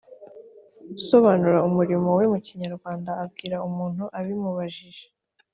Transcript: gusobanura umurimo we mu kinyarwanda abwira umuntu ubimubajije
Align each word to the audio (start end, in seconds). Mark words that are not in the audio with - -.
gusobanura 0.93 1.57
umurimo 1.67 2.09
we 2.17 2.23
mu 2.31 2.39
kinyarwanda 2.45 3.11
abwira 3.23 3.57
umuntu 3.67 4.03
ubimubajije 4.19 5.05